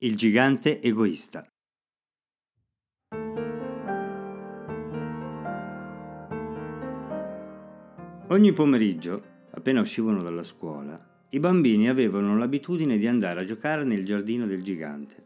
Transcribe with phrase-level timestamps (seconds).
[0.00, 1.44] Il gigante egoista.
[8.28, 14.04] Ogni pomeriggio, appena uscivano dalla scuola, i bambini avevano l'abitudine di andare a giocare nel
[14.04, 15.24] giardino del gigante.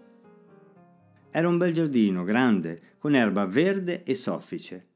[1.31, 4.87] Era un bel giardino, grande, con erba verde e soffice.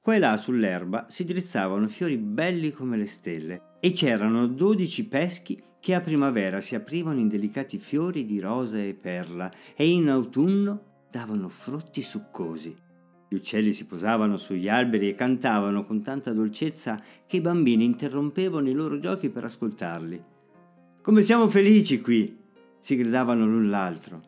[0.00, 5.62] Qua e là sull'erba si drizzavano fiori belli come le stelle e c'erano dodici peschi
[5.86, 11.04] che a primavera si aprivano in delicati fiori di rosa e perla e in autunno
[11.08, 12.76] davano frutti succosi.
[13.28, 18.68] Gli uccelli si posavano sugli alberi e cantavano con tanta dolcezza che i bambini interrompevano
[18.68, 20.24] i loro giochi per ascoltarli.
[21.02, 22.36] Come siamo felici qui!
[22.80, 24.22] si gridavano l'un l'altro.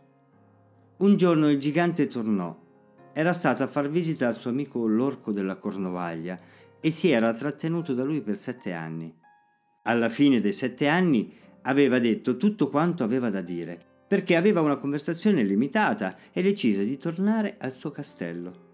[0.99, 2.57] Un giorno il gigante tornò.
[3.13, 6.39] Era stato a far visita al suo amico l'orco della Cornovaglia
[6.79, 9.13] e si era trattenuto da lui per sette anni.
[9.83, 14.77] Alla fine dei sette anni aveva detto tutto quanto aveva da dire, perché aveva una
[14.77, 18.67] conversazione limitata e decise di tornare al suo castello.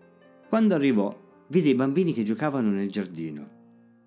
[0.49, 1.17] Quando arrivò,
[1.49, 3.49] vide i bambini che giocavano nel giardino.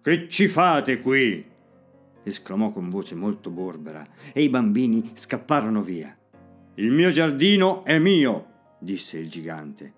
[0.02, 1.46] Che ci fate qui?
[2.24, 6.16] esclamò con voce molto borbera, e i bambini scapparono via.
[6.76, 8.46] Il mio giardino è mio,
[8.80, 9.94] disse il gigante.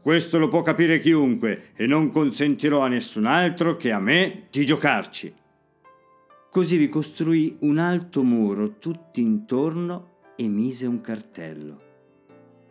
[0.00, 4.64] Questo lo può capire chiunque e non consentirò a nessun altro che a me di
[4.64, 5.34] giocarci.
[6.50, 11.80] Così vi costruì un alto muro tutto intorno e mise un cartello.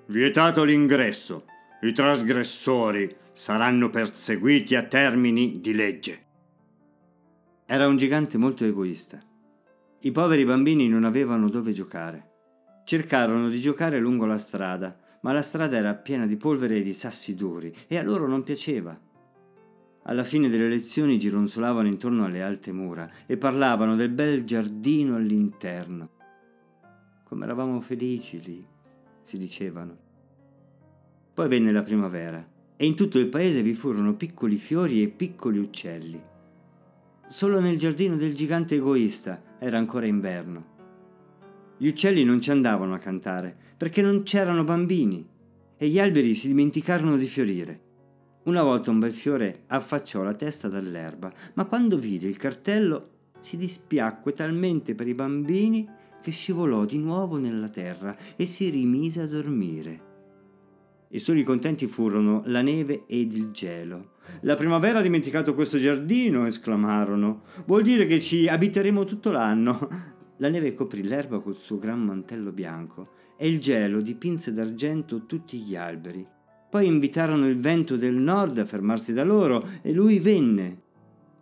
[0.07, 1.45] Vietato l'ingresso.
[1.83, 6.25] I trasgressori saranno perseguiti a termini di legge.
[7.65, 9.17] Era un gigante molto egoista.
[10.01, 12.31] I poveri bambini non avevano dove giocare.
[12.83, 16.93] Cercarono di giocare lungo la strada, ma la strada era piena di polvere e di
[16.93, 18.99] sassi duri e a loro non piaceva.
[20.09, 26.09] Alla fine delle lezioni gironzolavano intorno alle alte mura e parlavano del bel giardino all'interno.
[27.23, 28.65] Come eravamo felici lì,
[29.21, 29.95] si dicevano.
[31.31, 32.43] Poi venne la primavera
[32.75, 36.19] e in tutto il paese vi furono piccoli fiori e piccoli uccelli.
[37.27, 40.65] Solo nel giardino del gigante egoista era ancora inverno.
[41.77, 45.23] Gli uccelli non ci andavano a cantare perché non c'erano bambini
[45.77, 47.88] e gli alberi si dimenticarono di fiorire.
[48.43, 53.09] Una volta un bel fiore affacciò la testa dall'erba, ma quando vide il cartello
[53.41, 55.87] si dispiacque talmente per i bambini
[56.21, 60.07] che scivolò di nuovo nella terra e si rimise a dormire.
[61.09, 64.11] I soli contenti furono la neve ed il gelo.
[64.41, 67.41] La primavera ha dimenticato questo giardino, esclamarono.
[67.65, 69.87] Vuol dire che ci abiteremo tutto l'anno.
[70.37, 75.57] La neve coprì l'erba col suo gran mantello bianco e il gelo dipinse d'argento tutti
[75.57, 76.25] gli alberi.
[76.69, 80.77] Poi invitarono il vento del nord a fermarsi da loro e lui venne.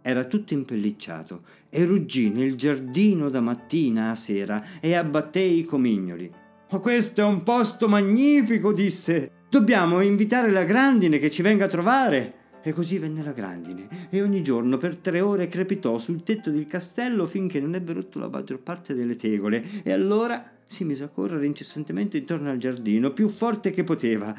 [0.02, 6.32] Era tutto impellicciato e ruggì nel giardino da mattina a sera e abbatté i comignoli.
[6.72, 9.32] Ma questo è un posto magnifico, disse.
[9.50, 12.34] Dobbiamo invitare la grandine che ci venga a trovare.
[12.64, 16.68] E così venne la grandine, e ogni giorno per tre ore crepitò sul tetto del
[16.68, 21.08] castello finché non ebbe rotto la maggior parte delle tegole, e allora si mise a
[21.08, 24.36] correre incessantemente intorno al giardino, più forte che poteva.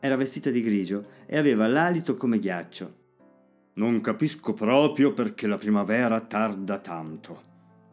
[0.00, 2.96] Era vestita di grigio e aveva l'alito come ghiaccio.
[3.74, 7.42] Non capisco proprio perché la primavera tarda tanto,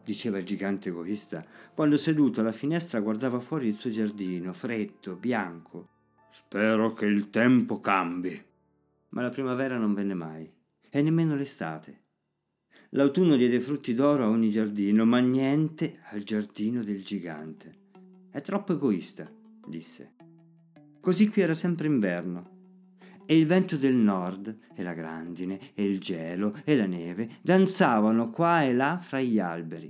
[0.04, 1.44] diceva il gigante egoista,
[1.74, 5.88] quando seduto alla finestra guardava fuori il suo giardino, freddo, bianco.
[6.30, 8.44] Spero che il tempo cambi.
[9.10, 10.50] Ma la primavera non venne mai,
[10.88, 12.02] e nemmeno l'estate.
[12.90, 17.74] L'autunno diede frutti d'oro a ogni giardino, ma niente al giardino del gigante.
[18.30, 19.30] È troppo egoista,
[19.66, 20.15] disse.
[21.06, 22.50] Così qui era sempre inverno.
[23.26, 28.30] E il vento del nord, e la grandine, e il gelo, e la neve danzavano
[28.30, 29.88] qua e là fra gli alberi.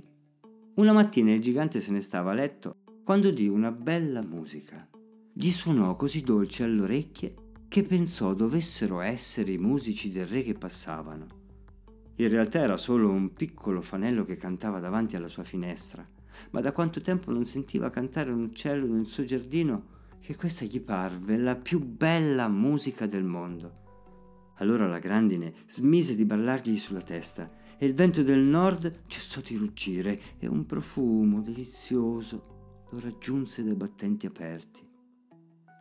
[0.75, 4.87] Una mattina il gigante se ne stava a letto quando udì una bella musica.
[5.33, 7.33] Gli suonò così dolce alle orecchie
[7.67, 11.25] che pensò dovessero essere i musici del re che passavano.
[12.17, 16.07] In realtà era solo un piccolo fanello che cantava davanti alla sua finestra,
[16.51, 20.81] ma da quanto tempo non sentiva cantare un uccello nel suo giardino che questa gli
[20.81, 23.85] parve la più bella musica del mondo.
[24.55, 29.55] Allora la grandine smise di ballargli sulla testa e il vento del nord cessò di
[29.55, 34.85] ruggire e un profumo delizioso lo raggiunse dai battenti aperti.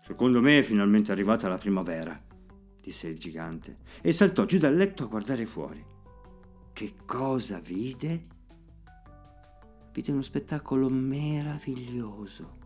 [0.02, 2.20] Secondo me è finalmente arrivata la primavera,
[2.80, 5.84] disse il gigante, e saltò giù dal letto a guardare fuori.
[6.72, 8.26] Che cosa vide?
[9.92, 12.64] Vide uno spettacolo meraviglioso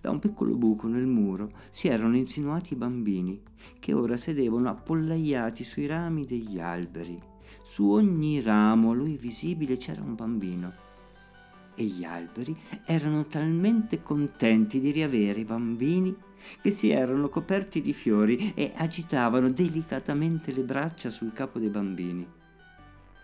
[0.00, 3.40] da un piccolo buco nel muro si erano insinuati i bambini,
[3.78, 7.20] che ora sedevano appollaiati sui rami degli alberi.
[7.64, 10.86] Su ogni ramo a lui visibile c'era un bambino.
[11.78, 16.14] e gli alberi erano talmente contenti di riavere i bambini
[16.60, 22.26] che si erano coperti di fiori e agitavano delicatamente le braccia sul capo dei bambini.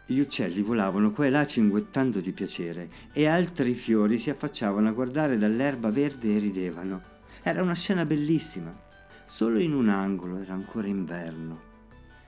[0.07, 4.93] Gli uccelli volavano qua e là cinguettando di piacere e altri fiori si affacciavano a
[4.93, 7.03] guardare dall'erba verde e ridevano.
[7.43, 8.71] Era una scena bellissima.
[9.25, 11.73] Solo in un angolo era ancora inverno.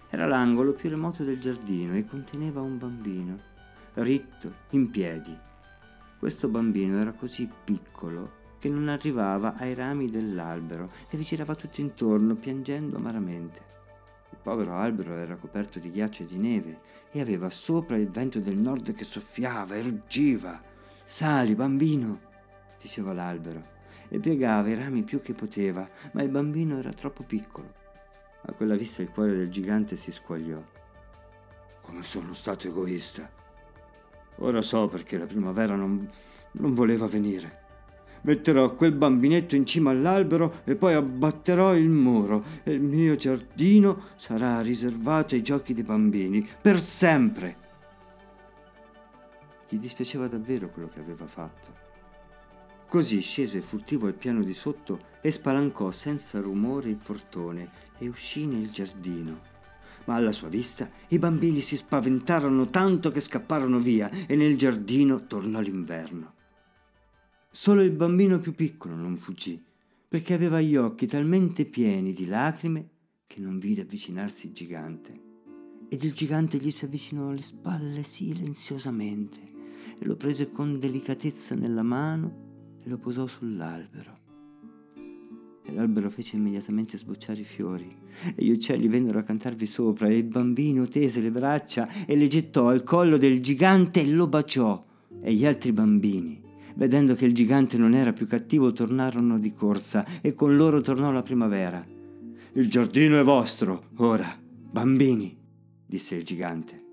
[0.09, 3.39] Era l'angolo più remoto del giardino e conteneva un bambino,
[3.95, 5.37] ritto, in piedi.
[6.19, 11.83] Questo bambino era così piccolo che non arrivava ai rami dell'albero e vi girava tutto
[11.83, 13.76] intorno piangendo amaramente.
[14.47, 16.79] Povero albero era coperto di ghiaccio e di neve
[17.11, 20.63] e aveva sopra il vento del nord che soffiava e ruggiva.
[21.03, 22.21] Sali, bambino,
[22.81, 23.61] diceva l'albero,
[24.09, 27.75] e piegava i rami più che poteva, ma il bambino era troppo piccolo.
[28.43, 30.63] A quella vista il cuore del gigante si squagliò.
[31.81, 33.29] Come sono stato egoista.
[34.37, 36.09] Ora so perché la primavera non,
[36.53, 37.66] non voleva venire
[38.27, 44.07] metterò quel bambinetto in cima all'albero e poi abbatterò il muro e il mio giardino
[44.17, 47.65] sarà riservato ai giochi dei bambini per sempre.
[49.69, 51.85] Gli dispiaceva davvero quello che aveva fatto.
[52.89, 58.47] Così scese furtivo al piano di sotto e spalancò senza rumore il portone e uscì
[58.47, 59.55] nel giardino.
[60.05, 65.27] Ma alla sua vista i bambini si spaventarono tanto che scapparono via e nel giardino
[65.27, 66.36] tornò l'inverno.
[67.59, 69.59] Solo il bambino più piccolo non fuggì,
[70.07, 72.89] perché aveva gli occhi talmente pieni di lacrime
[73.27, 75.21] che non vide avvicinarsi il gigante.
[75.89, 79.41] Ed il gigante gli si avvicinò alle spalle silenziosamente
[79.99, 84.19] e lo prese con delicatezza nella mano e lo posò sull'albero.
[85.65, 87.91] E l'albero fece immediatamente sbocciare i fiori,
[88.35, 92.27] e gli uccelli vennero a cantarvi sopra, e il bambino tese le braccia e le
[92.27, 94.85] gettò al collo del gigante e lo baciò,
[95.23, 96.45] e gli altri bambini
[96.77, 101.11] vedendo che il gigante non era più cattivo, tornarono di corsa e con loro tornò
[101.11, 101.85] la primavera.
[102.53, 105.37] Il giardino è vostro, ora, bambini,
[105.85, 106.85] disse il gigante.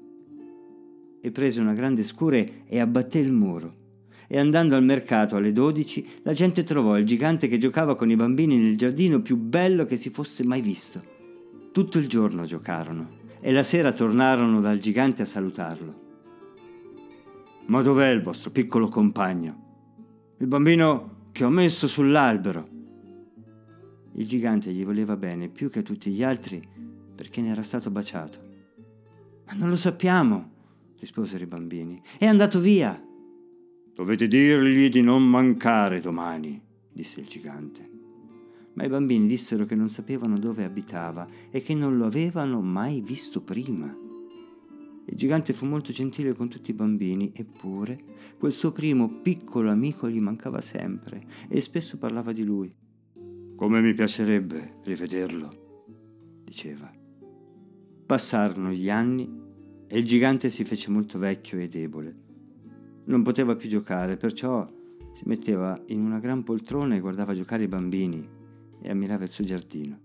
[1.21, 3.81] E prese una grande scure e abbatté il muro.
[4.27, 8.15] E andando al mercato alle dodici, la gente trovò il gigante che giocava con i
[8.15, 11.01] bambini nel giardino più bello che si fosse mai visto.
[11.71, 16.01] Tutto il giorno giocarono e la sera tornarono dal gigante a salutarlo.
[17.65, 19.62] Ma dov'è il vostro piccolo compagno?
[20.43, 22.67] Il bambino che ho messo sull'albero.
[24.15, 26.61] Il gigante gli voleva bene più che a tutti gli altri
[27.15, 28.39] perché ne era stato baciato.
[29.45, 30.51] Ma non lo sappiamo,
[30.99, 32.01] risposero i bambini.
[32.19, 33.01] È andato via.
[33.95, 36.61] Dovete dirgli di non mancare domani,
[36.91, 37.89] disse il gigante.
[38.73, 42.99] Ma i bambini dissero che non sapevano dove abitava e che non lo avevano mai
[42.99, 44.02] visto prima.
[45.05, 47.99] Il gigante fu molto gentile con tutti i bambini, eppure
[48.37, 52.73] quel suo primo piccolo amico gli mancava sempre e spesso parlava di lui.
[53.55, 56.91] Come mi piacerebbe rivederlo, diceva.
[58.05, 59.29] Passarono gli anni
[59.87, 62.21] e il gigante si fece molto vecchio e debole.
[63.05, 64.65] Non poteva più giocare, perciò
[65.13, 68.27] si metteva in una gran poltrona e guardava giocare i bambini
[68.81, 69.99] e ammirava il suo giardino.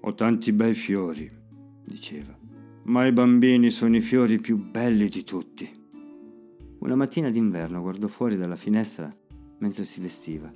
[0.00, 1.30] Ho tanti bei fiori,
[1.84, 2.39] diceva
[2.84, 5.70] ma i bambini sono i fiori più belli di tutti.
[6.78, 9.14] Una mattina d'inverno guardò fuori dalla finestra
[9.58, 10.50] mentre si vestiva.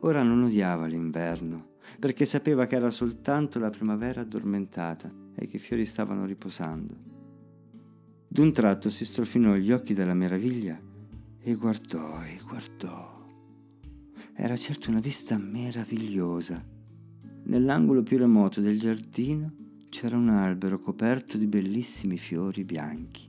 [0.00, 5.60] Ora non odiava l'inverno, perché sapeva che era soltanto la primavera addormentata e che i
[5.60, 6.94] fiori stavano riposando.
[8.28, 10.78] D'un tratto si strofinò gli occhi dalla meraviglia
[11.40, 13.16] e guardò e guardò.
[14.34, 16.62] Era certo una vista meravigliosa.
[17.44, 19.52] Nell'angolo più remoto del giardino
[19.88, 23.28] c'era un albero coperto di bellissimi fiori bianchi.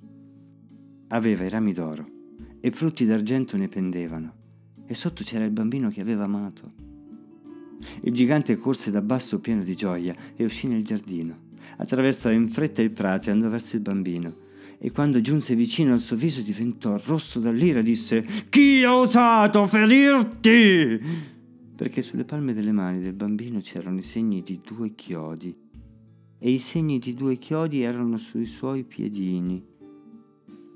[1.10, 2.08] Aveva i rami d'oro
[2.60, 4.34] e frutti d'argento ne pendevano
[4.86, 6.74] e sotto c'era il bambino che aveva amato.
[8.02, 11.48] Il gigante corse da basso pieno di gioia e uscì nel giardino.
[11.78, 14.48] Attraversò in fretta il prato e andò verso il bambino.
[14.78, 19.66] E quando giunse vicino al suo viso diventò rosso dall'ira e disse Chi ha osato
[19.66, 21.00] ferirti?
[21.76, 25.68] Perché sulle palme delle mani del bambino c'erano i segni di due chiodi
[26.40, 29.64] e i segni di due chiodi erano sui suoi piedini.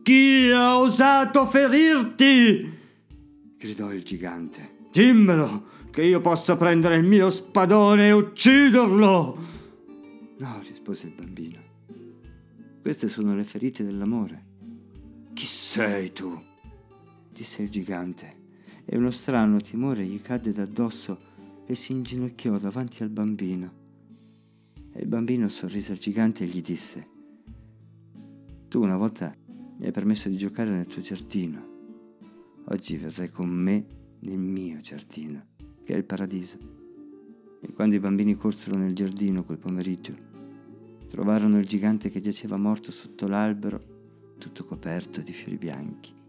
[0.03, 2.72] Chi ha osato ferirti?
[3.58, 4.82] gridò il gigante.
[4.91, 9.38] Dimmelo, che io possa prendere il mio spadone e ucciderlo.
[10.38, 11.62] No, rispose il bambino.
[12.82, 14.46] Queste sono le ferite dell'amore.
[15.34, 16.38] Chi sei tu?
[17.32, 18.36] disse il gigante,
[18.86, 21.17] e uno strano timore gli cadde d'addosso
[21.65, 23.83] e si inginocchiò davanti al bambino.
[24.95, 27.07] E il bambino sorrise al gigante e gli disse,
[28.67, 29.35] Tu una volta
[29.77, 31.71] mi hai permesso di giocare nel tuo giardino.
[32.65, 33.85] oggi verrai con me
[34.19, 35.47] nel mio giardino,
[35.83, 36.57] che è il paradiso.
[37.59, 40.15] E quando i bambini corsero nel giardino quel pomeriggio,
[41.09, 46.23] trovarono il gigante che giaceva morto sotto l'albero, tutto coperto di fiori bianchi.